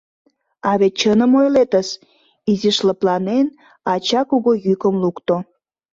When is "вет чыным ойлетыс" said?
0.79-1.89